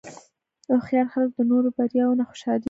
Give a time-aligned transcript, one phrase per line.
[0.69, 2.59] هوښیار خلک د نورو بریاوو نه خوشحالېږي.